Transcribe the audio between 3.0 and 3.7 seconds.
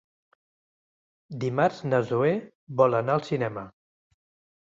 anar al cinema.